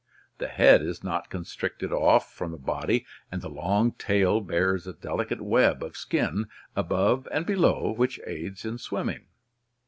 The 0.39 0.47
head 0.47 0.81
is 0.81 1.03
not 1.03 1.29
constricted 1.29 1.93
off 1.93 2.33
from 2.33 2.49
the 2.51 2.57
body 2.57 3.05
and 3.31 3.39
the 3.43 3.49
long 3.51 3.91
tail 3.91 4.41
bears 4.41 4.87
a 4.87 4.93
delicate 4.93 5.41
web 5.41 5.83
of 5.83 5.95
skin 5.95 6.45
above 6.75 7.27
and 7.31 7.45
below 7.45 7.91
which 7.91 8.19
aids 8.25 8.65
in 8.65 8.79
swimming. 8.79 9.27